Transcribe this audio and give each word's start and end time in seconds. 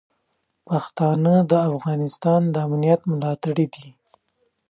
پښتانه 0.67 1.33
د 1.51 1.53
افغانستان 1.71 2.41
د 2.53 2.55
امنیت 2.67 3.01
ملاتړي 3.11 3.65
دي. 3.73 3.87